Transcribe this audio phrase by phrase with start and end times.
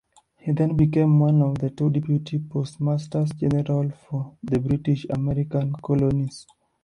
[0.39, 6.47] He then became one of two deputy postmasters-general for the British American colonies.